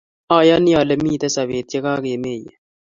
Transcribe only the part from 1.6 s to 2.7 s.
ye kakimeye